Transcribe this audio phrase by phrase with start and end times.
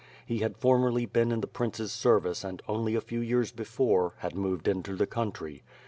[0.25, 4.33] He had formerly been in the prince's service and, only a few years before, had
[4.33, 5.61] moved into the country.